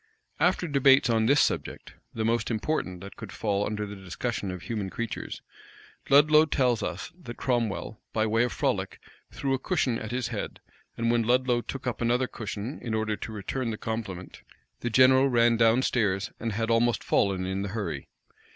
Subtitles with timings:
[0.39, 4.63] After debates on this subject, the most important that could fall under the discussion of
[4.63, 5.43] human creatures,
[6.09, 8.99] Ludlow tells us that Cromwell, by way of frolic,
[9.31, 10.59] threw a cushion at his head;
[10.97, 14.41] and when Ludlow took up another cushion, in order to return the compliment,
[14.79, 18.07] the general ran down stairs, and had almost fallen in the hurry.